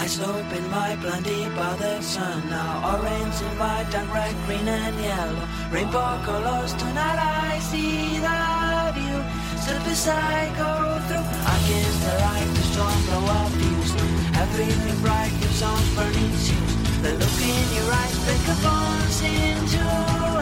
[0.00, 2.48] Eyes open my blinded by the sun.
[2.48, 5.46] Now orange and white, and red, green and yellow.
[5.70, 8.40] Rainbow colors, tonight I see the
[8.96, 9.20] view.
[9.60, 10.72] Step aside, go
[11.04, 11.28] through.
[11.54, 13.92] Against the light, the storm blow up fuse.
[14.40, 16.72] Everything bright, your songs burning shoes.
[17.04, 19.84] The look in your eyes, break a bones into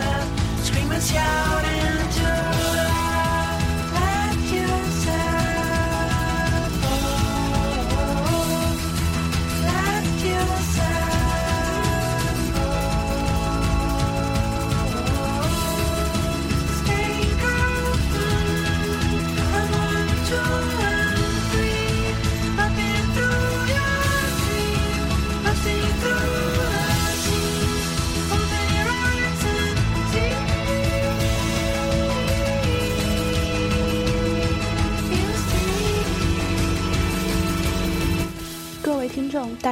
[0.07, 0.29] hell.
[0.63, 2.78] Scream and shout into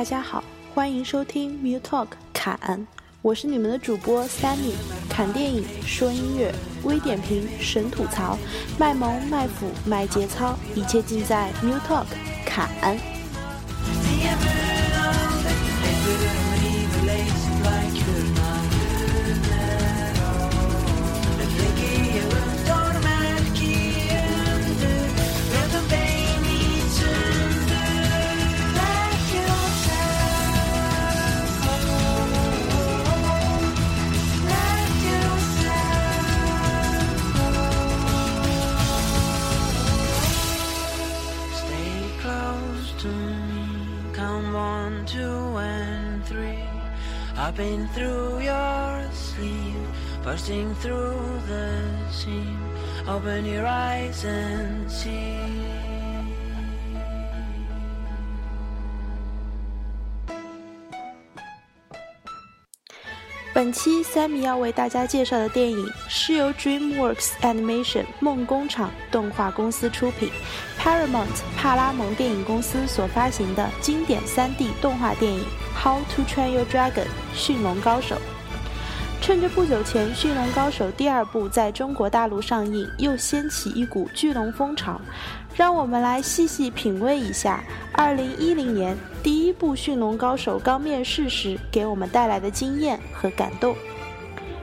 [0.07, 2.87] 家好，欢迎收听 Mu Talk 侃，
[3.23, 4.75] 我是你们的主播 Sammy。
[5.09, 6.55] 侃电影，说音乐，
[6.85, 8.39] 微点评，神吐槽，
[8.79, 12.07] 卖萌卖腐卖节操，一切尽在 Mu Talk
[12.45, 12.71] 侃。
[53.17, 55.36] Open your eyes and see.
[63.55, 70.31] 本期三米要为大家介绍的电影是由 DreamWorks Animation 梦工厂动画公司出品
[70.78, 75.41] ，Paramount 帕拉蒙电影公司所发行的经典 3D 动画电影
[75.82, 78.36] 《How to Train Your Dragon》驯龙高手。
[79.26, 85.00] 趁着不久前《驯龙高手》第二部在中国大陆上映，又掀起一股巨龙风潮，
[85.56, 87.64] 让我们来细细品味一下
[87.94, 93.75] 2010年第一部《驯龙高手》刚面世时给我们带来的惊艳和感动。《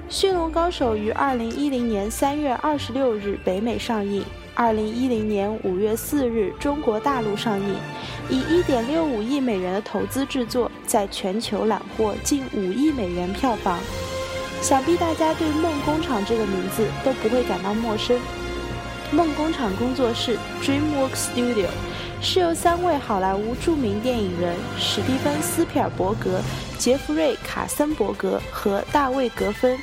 [0.07, 4.23] 驯龙高手》于2010年3月26日北美上映
[4.55, 7.75] ，2010年5月4日中国大陆上映，
[8.29, 13.77] 以1.65亿美元的投资制作，在全球揽获近5亿美元票房。
[14.63, 18.17] 想必大家对梦工厂这个名字都不会感到陌生。
[19.11, 21.67] 梦工厂工作室 （DreamWorks Studio）
[22.21, 26.39] 是由三位好莱坞著名电影人史蒂芬·斯皮尔伯格、
[26.77, 29.77] 杰弗瑞·卡森伯格和大卫·格芬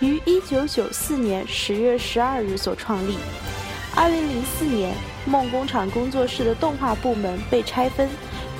[0.00, 3.18] 于1994年10月12日所创立。
[3.94, 4.94] 2004年，
[5.26, 8.08] 梦工厂工作室的动画部门被拆分，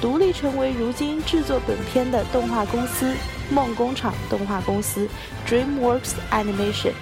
[0.02, 3.10] 独立成为如今制作本片的动画公司——
[3.52, 5.06] 梦工厂动画公司
[5.46, 6.92] （DreamWorks Animation）。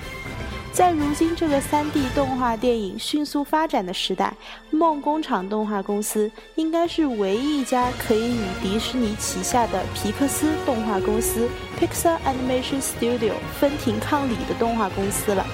[0.73, 4.33] 在如今这个 3D 动画电影迅速发展的时代，
[4.71, 15.45] 梦工厂动画公司应该是唯一一家可以与迪士尼旗下的皮克斯动画公司 （Pixar Animation Studio） 分庭抗礼的动画公司了。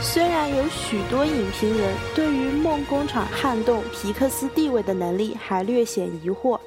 [0.00, 6.58] 虽然有许多影评人对于梦工厂撼动皮克斯地位的能力还略显疑惑，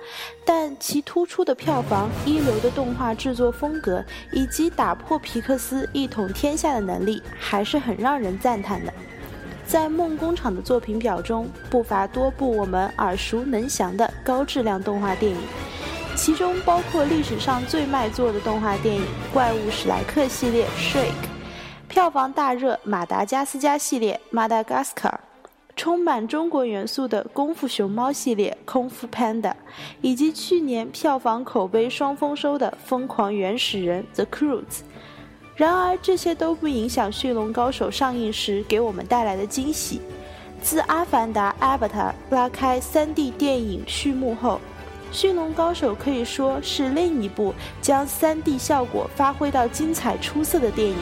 [0.43, 8.93] 但其突出的票房、一流的动画制作风格以及打破皮克斯一统天下的能力，还是很让人赞叹的。
[9.65, 15.39] 在梦工厂的作品表中，不乏多部我们耳熟能详的高质量动画电影，
[16.15, 21.05] 其中包括历史上最卖座的动画电影《怪物史莱克》系列《Shrek》。
[21.89, 24.93] 票房大热《马达加斯加》系列《Madagascar》，
[25.75, 29.41] 充满中国元素的《功夫熊猫》系列《功夫 Panda》，
[29.99, 34.81] 以及去年票房口碑双丰收的《疯狂原始人》The Croods。
[35.55, 39.99] 然而，这些都不影响《驯龙高手》上映时给我们带来的惊喜。
[40.61, 44.61] 自《阿凡达》Avatar 拉开 3D 电影序幕后，
[45.15, 50.95] 《驯龙高手》可以说是另一部将 3D 效果发挥到精彩出色的电影。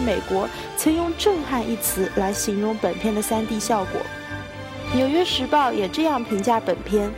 [0.00, 4.00] 美国曾用“震撼”一词来形容本片的 3D 效果，
[4.96, 7.10] 《纽约时报》也这样评价本片：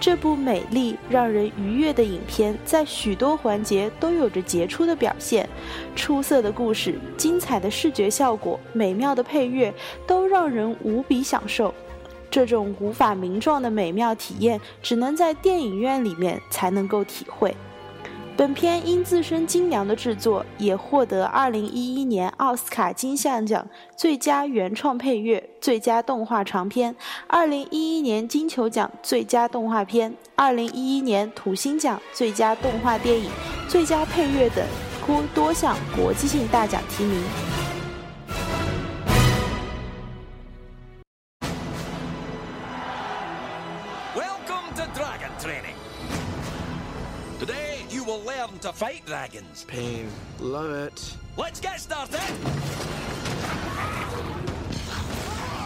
[0.00, 5.48] 这部美丽、让人愉悦的影片，在许多环节都有着杰出的表现，
[5.96, 9.74] 出色的故事、精彩的视觉效果、美妙的配乐，
[10.06, 11.74] 都让人无比享受。
[12.30, 17.56] 这种无法名状的美妙体验，只能在电影院里面才能够体会。
[18.38, 26.94] 本片因自身精良的制作，也获得2011年奥斯卡金像奖最佳原创配乐、最佳动画长片、
[27.30, 33.28] 2011年金球奖最佳动画片、2011年土星奖最佳动画电影、
[33.68, 34.64] 最佳配乐等
[35.04, 37.57] 多多项国际性大奖提名。
[48.62, 49.64] Will to fight dragons.
[49.64, 50.08] Pain.
[50.38, 51.16] Love it.
[51.36, 52.20] Let's get started!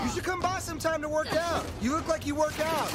[0.03, 1.65] You should come by sometime to work out.
[1.81, 2.91] You look like you work out.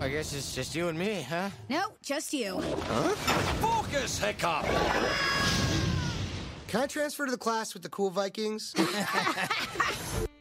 [0.00, 1.50] I guess it's just you and me, huh?
[1.68, 2.60] No, just you.
[2.60, 3.08] Huh?
[3.60, 4.64] Focus, Hiccup!
[6.68, 8.74] Can I transfer to the class with the cool Vikings?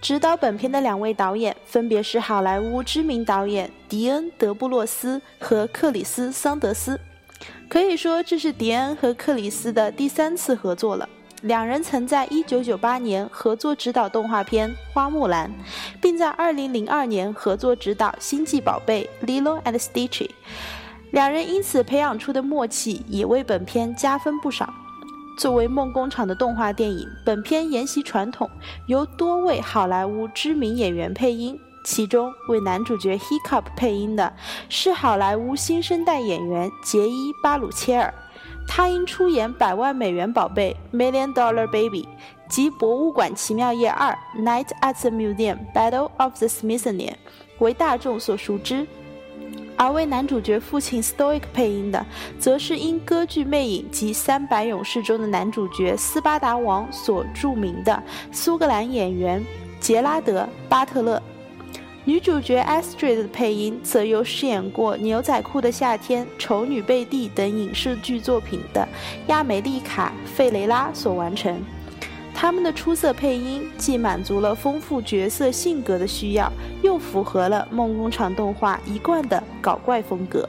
[0.00, 6.98] 指导本片的两位导演分别是好莱坞知名导演迪恩·德布洛斯和克里斯·桑德斯。
[7.68, 11.06] 可以说，这是迪恩和克里斯的第三次合作了。
[11.42, 15.48] 两人曾在1998年合作执导动画片《花木兰》，
[16.00, 20.28] 并在2002年合作执导《星际宝贝》（Lilo and Stitch）。
[21.12, 24.72] 两人因此培养出的默契也为本片加分不少。
[25.40, 28.50] 作为梦工厂的动画电影，本片沿袭传统，
[28.84, 31.58] 由多位好莱坞知名演员配音。
[31.82, 34.34] 其中为男主角 Hiccup 配音的
[34.68, 38.12] 是好莱坞新生代演员杰伊·巴鲁切尔，
[38.68, 42.06] 他因出演《百万美元宝贝》（Million Dollar Baby）
[42.46, 47.14] 及《博物馆奇妙夜二》（Night at the Museum: Battle of the Smithsonian）
[47.60, 48.86] 为大众所熟知。
[49.80, 52.04] 而为男主角父亲 Stoic 配音的，
[52.38, 59.42] 则是因歌剧《魅影》及《三百勇士》中的男主角斯巴达王所著名的苏格兰演员
[59.80, 61.22] 杰拉德·巴特勒。
[62.04, 68.86] 女主角 Astrid 的配音，则由饰演过《牛仔裤的夏天》《丑女贝蒂》等影视剧作品的
[69.28, 71.58] 亚美丽卡·费雷拉所完成。
[72.34, 76.50] 他们的出色配音既满足了丰富角色性格的需要，
[76.82, 80.48] 又符合了梦工厂动画一贯的搞怪风格。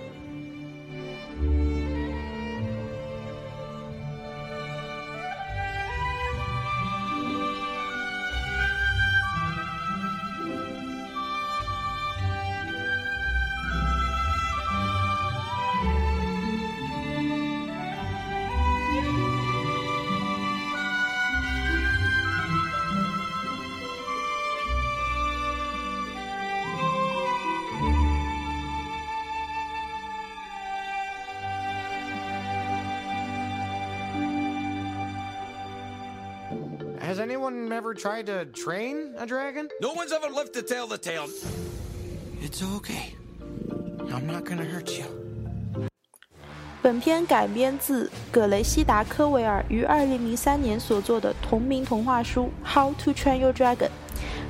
[37.11, 39.67] Has anyone ever tried to train a dragon?
[39.81, 41.27] No one's ever lived to tell the tale.
[42.41, 43.15] It's okay.
[44.09, 45.03] I'm not gonna hurt you.
[46.81, 53.75] 本片改编自葛雷西达·科维尔于2003年所作的同名童话书《How to Train Your Dragon》。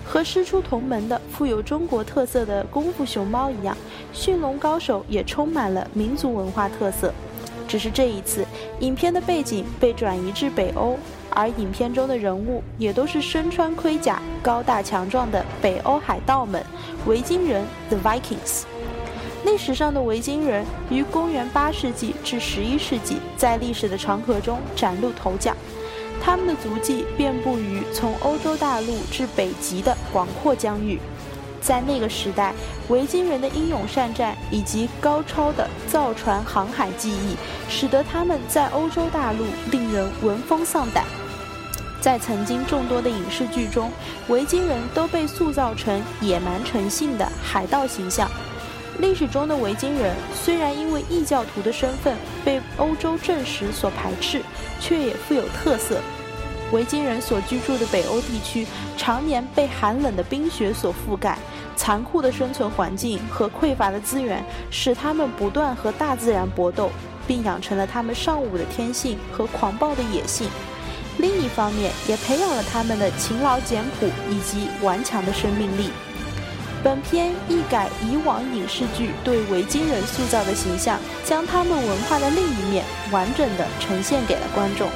[0.05, 3.75] 和师出同门的富有中国特色的功夫熊猫一样，
[4.13, 7.11] 驯龙高手也充满了民族文化特色。
[7.67, 8.45] 只是这一次，
[8.81, 10.99] 影片的背景被转移至北欧。
[11.31, 16.63] 而影片中的人物也都是身穿盔甲、高大强壮的北欧海盗们——
[17.05, 18.63] 维京人 （The Vikings）。
[19.43, 25.51] 历史上的维京人于公元八世纪至十一世纪在历史的长河中崭露头角，
[26.21, 30.99] 他们的足迹遍布于从欧洲大陆至北极的广阔疆域。
[31.59, 32.53] 在那个时代，
[32.89, 37.35] 维京人的英勇善战以及高超的造船航海技艺，
[37.69, 41.05] 使得他们在欧洲大陆令人闻风丧胆。
[42.01, 43.91] 在曾经众多的影视剧中，
[44.27, 48.29] 维京人都被塑造成野蛮成性的海盗形象。
[48.99, 54.41] 历史中的维京人虽然因为异教徒的身份被欧洲正史所排斥，
[54.79, 56.01] 却也富有特色。
[56.71, 58.65] 维京人所居住的北欧地区
[58.97, 61.37] 常年被寒冷的冰雪所覆盖，
[61.75, 66.89] 残酷的生存环境和匮乏的资源使他们不断和大自然搏斗，
[67.27, 70.49] 并养成了他们尚武的天性和狂暴的野性。
[71.21, 75.91] 另一方面，也培养了他们的勤劳简朴以及顽强的生命力。
[76.83, 84.89] 本片一改以往影视剧对维京人塑造的形象，将他们文化的另一面完整的呈现给了观众。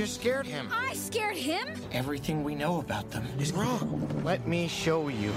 [0.00, 0.68] just scared him.
[0.70, 1.66] I scared him?
[1.92, 4.08] Everything we know about them is wrong.
[4.24, 5.32] Let me show you.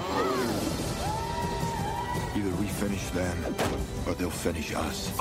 [2.80, 3.36] finish them,
[4.08, 5.12] or they'll finish us.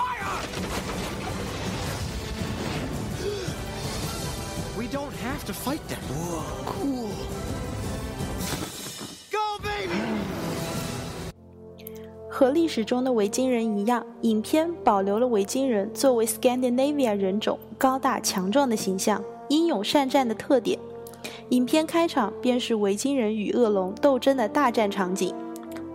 [4.77, 5.99] We don't have to fight them.
[6.65, 7.11] Cool.
[9.33, 9.99] Go, baby!
[12.31, 20.78] 和历史中的维京人一样，影片保留了维京人作为 Scandinavia 人种高大强壮的形象、 英勇善战的特点。
[21.50, 25.34] 影片开场便是维京人与恶龙斗争的大战场景。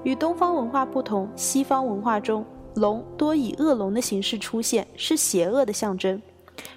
[0.04, 6.20] 与东方文化不同，西方文化中龙多以恶龙的形式出现，是邪恶的象征。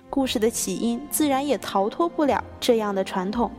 [0.10, 3.52] 故事的起因自然也逃脱不了这样的传统。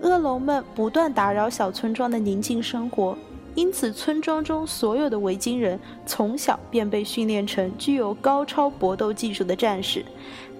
[0.00, 3.16] 恶龙们不断打扰小村庄的宁静生活，
[3.56, 10.04] 因此村庄中所有的维京人从小便被训练成具有高超搏斗技术的战士，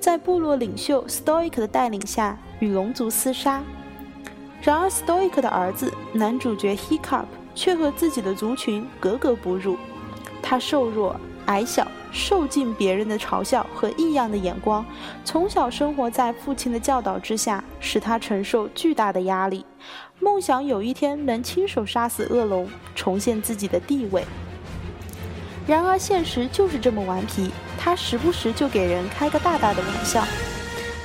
[0.00, 3.62] 在部落领袖 Stoic 的带领下与龙族厮杀。
[4.62, 9.76] 然而，Stoic 的儿子男主角 Hiccup 却和自己的族群格格不入。
[10.42, 11.86] 他瘦弱、矮小。
[12.16, 14.82] 受尽别人的嘲笑和异样的眼光，
[15.22, 19.66] 从小生活在父亲的教导之下，使他承受巨大的压力，
[20.18, 24.24] 梦想有一天能亲手杀死恶龙，重现自己的地位。
[25.66, 30.24] 然而现实就是这么顽皮，他时不时就给人开个大大的玩笑。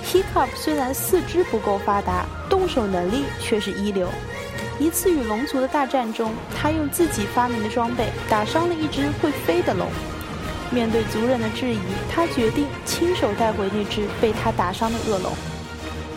[0.06, 4.08] Hiccup 虽然四肢不够发达，动手能力却是一流。
[4.80, 9.88] 一次与龙族的大战中，他用自己发明的装备打伤了一只会飞的龙。
[10.72, 15.32] 面对族人的质疑，他决定亲手带回那只被他打伤的恶龙。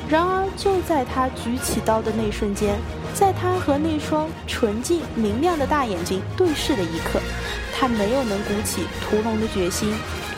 [0.08, 2.76] 然而，就在他举起刀的那瞬间，
[3.14, 7.20] 在他和那双纯净明亮的大眼睛对视的一刻，
[7.74, 9.94] 他没有能鼓起屠龙的决心，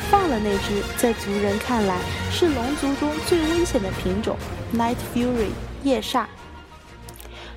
[0.09, 1.99] 放了那只在族人看来
[2.31, 4.37] 是龙族中最危险的品种
[4.73, 5.51] ——Night Fury
[5.83, 6.25] 夜煞。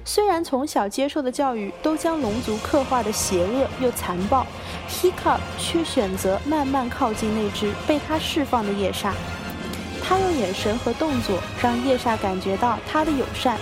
[0.04, 4.48] 虽然从小接受的教育都将龙族刻画的邪恶又残暴。
[4.90, 9.12] Hiccup 却选择慢慢靠近那只被他释放的夜煞，
[10.04, 13.58] 他用眼神和动作让夜煞感觉到他的友善，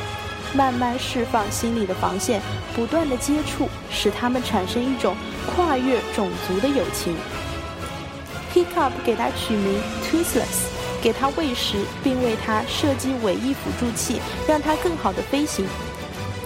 [0.53, 2.41] 慢慢释放心里的防线，
[2.73, 5.15] 不断的接触，使他们产生一种
[5.45, 7.15] 跨越种族的友情。
[8.53, 15.67] Hiccup 给他取名 Toothless，给他喂食，并为他设计尾翼辅助器，让他更好的飞行。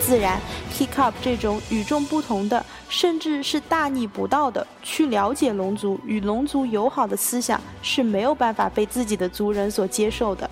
[0.02, 0.40] 自然
[0.74, 10.50] ，Hiccup 这种与众不同的，甚至是大逆不道的去了解龙族与龙族友好的思想是没有办法被自己的族人所接受的。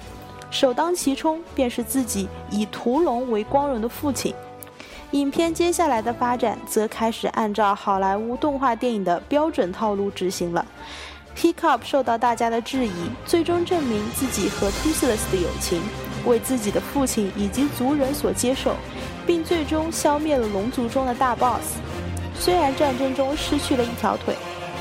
[0.51, 4.33] 首当其冲便是自己以屠龙为光荣的父亲。
[5.11, 10.65] 影片接下来的发展则开始按照好莱坞动画电影的标准套路执行了。
[11.35, 15.81] Hiccup 受到大家的质疑，最终证明自己和 Toothless 的友情，
[16.25, 18.75] 为自己的父亲以及族人所接受。
[19.29, 21.77] 并最终消灭了龙族中的大 boss。
[22.33, 24.33] 虽然战争中失去了一条腿，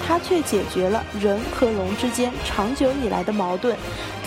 [0.07, 3.77] 他却解决了人和龙之间长久以来的矛盾，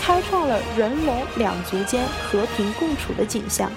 [0.00, 3.68] 开创了人龙两族间和平共处的景象。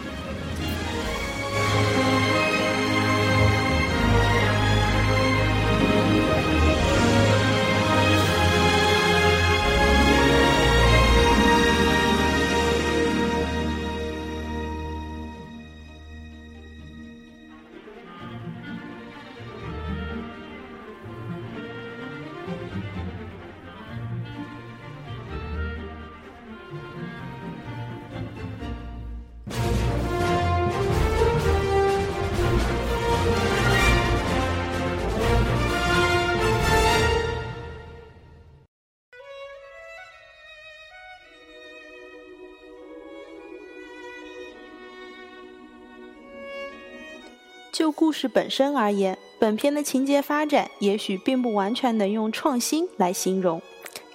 [47.76, 53.62] 就故事本身而言，本片的情节发展也许并不完全能用创新来形容。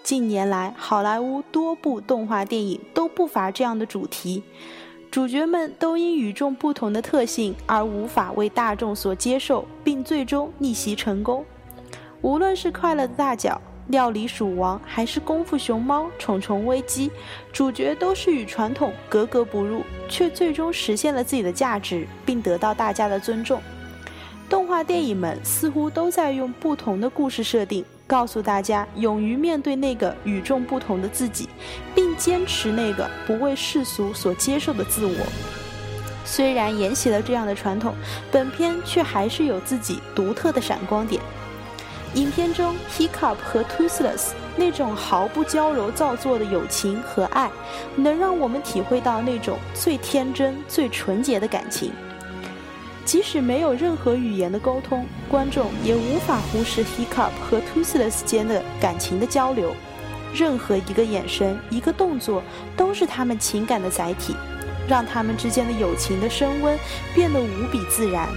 [0.02, 4.43] 近年来，好莱坞多部动画电影都不乏这样的主题：
[5.11, 11.45] 主角们都因与众不同的特性而无法为大众所接受，并最终逆袭成功。
[12.23, 13.61] 无论是《快乐的大脚》。
[13.91, 17.11] 料理鼠王还是功夫熊猫虫虫危机，
[17.53, 23.61] 主角都是与传统格格不入，却最终实现了自己的价值，并得到大家的尊重。
[24.49, 31.49] 动画电影们似乎都在用不同的故事设定，告诉大家勇于面对那个与众不同的自己，
[31.95, 35.27] 并坚持那个不为世俗所接受的自我。
[36.25, 37.95] 虽然沿袭了这样的传统，
[38.31, 41.21] 本片却还是有自己独特的闪光点。
[42.14, 47.49] 影片中，Hiccup 和 Toothless 那种毫不娇柔造作的友情和爱，
[47.95, 51.93] 能让我们体会到那种最天真、最纯洁的感情。
[53.05, 59.73] 即使没有任何语言的沟通，观众也无法忽视 Hiccup 和 Toothless 间的感情的交流。
[60.35, 62.43] 任何一个眼神、一个动作，
[62.76, 64.35] 都是他们情感的载体，
[64.88, 66.76] 让他们之间的友情的升温
[67.14, 68.29] 变得无比自然。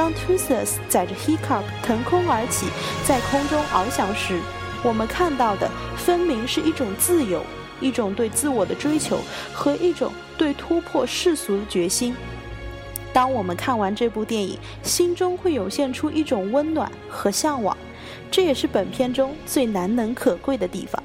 [0.00, 2.64] 当 Toothless 载着 Hiccup 腾空而起，
[3.06, 4.40] 在空中翱翔时，
[4.82, 7.44] 我们看到的分明是一种自由，
[7.82, 9.18] 一种对自我的追求
[9.52, 12.16] 和一种对突破世俗的决心。
[13.12, 17.76] 当我们看完这部电影，心中会涌现出一种温暖和向往，
[18.30, 21.02] 这也是本片中最难能可贵的地方。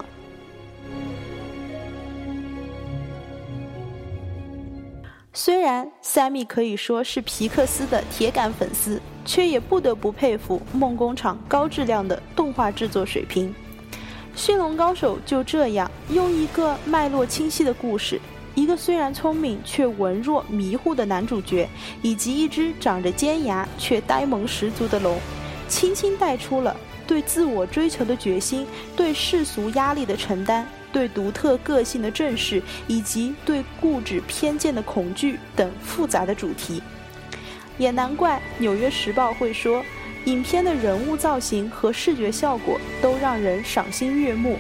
[5.38, 13.54] 虽然 Sammy 可以说是皮克斯的铁杆粉丝，却也不得不佩服梦工厂高质量的动画制作水平。
[14.34, 18.18] 《驯龙高手》就这样用一个脉络清晰的故事，
[18.56, 21.68] 一个虽然聪明却文弱迷糊的男主角，
[22.02, 25.20] 以及一只长着尖牙却呆萌十足的龙，
[25.68, 26.74] 轻轻带出了
[27.08, 30.68] 对自我追求的决心、对世俗压力的承担。
[30.92, 36.82] 对独特个性的正视，以及对固执偏见的恐惧等复杂的主题，
[37.78, 39.84] 也难怪《纽约时报》会说，
[40.24, 44.58] 影片的人物造型和视觉效果都让人赏心悦目，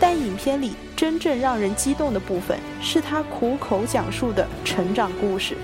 [0.00, 5.56] 但影片里真正让人激动的部分，是他苦口讲述的成长故事。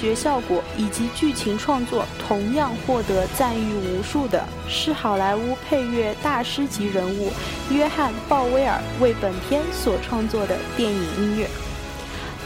[0.00, 7.30] 觉效果以及剧情创作同样获得赞誉无数的是好莱坞配乐大师级人物
[7.70, 11.48] 约翰·鲍威尔为本片所创作的电影音乐。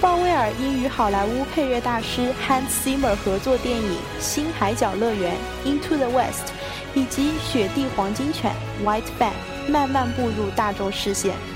[0.01, 5.37] 鲍威尔因与好莱坞配乐大师 Hans Zimmer 合作电影《新海角乐园》
[5.69, 6.53] （Into the West）
[6.93, 8.53] 以及《雪地黄金犬》
[8.85, 9.31] （White Fan）
[9.71, 11.52] 慢慢步入大众视线。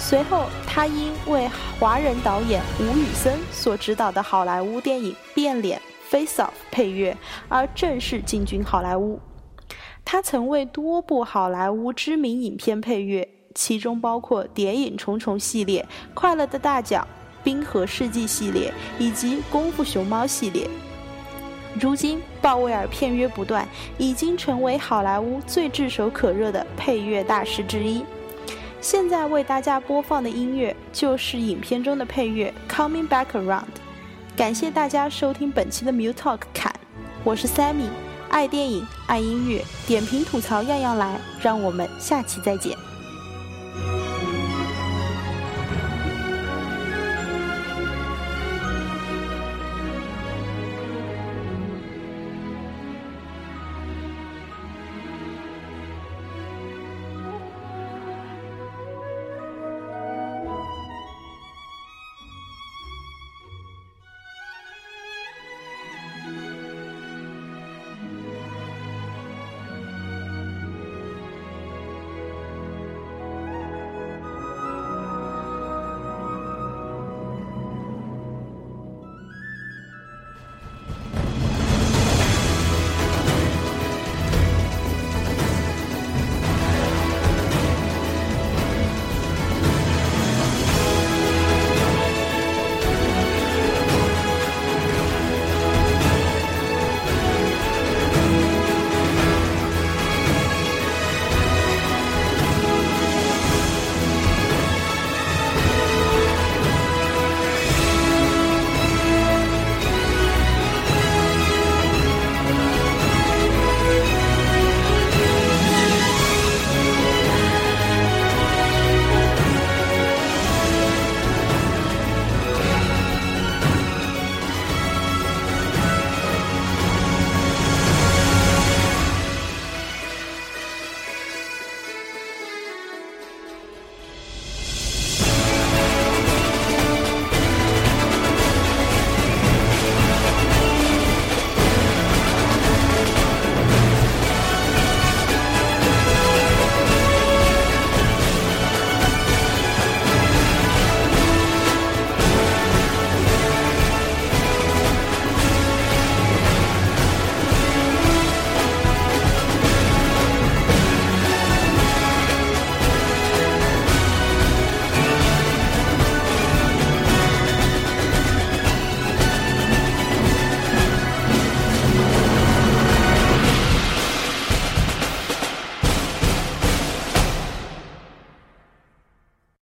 [0.00, 5.78] 随后，他因为华人导演吴宇森所执导的好莱坞电影《变脸》
[6.10, 7.16] （Face Off） 配乐
[7.48, 9.20] 而正式进军好莱坞。
[10.04, 17.06] 他曾为多部好莱坞知名影片配乐，其中包括《谍影重重》系列、《快乐的大奖》、
[17.44, 20.68] 《冰河世纪》系列以及《功夫熊猫》系列。
[21.78, 28.02] 如今，鲍威尔片约不断，已经成为好莱坞最炙手可热的配乐大师之一。
[28.80, 33.60] 现在为大家播放的音乐就是影片中的配乐《Coming Back Around》。
[34.34, 36.72] 感谢大家收听本期的 Mu Talk 侃，
[37.22, 37.90] 我是 Sammy，
[38.30, 42.74] 爱电影爱音乐，点评吐槽样样来，让我们下期再见。